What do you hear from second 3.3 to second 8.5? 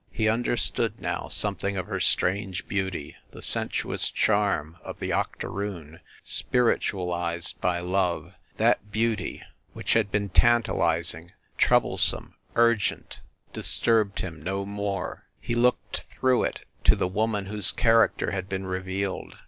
sensuous charm of the octoroon spiritualized by love.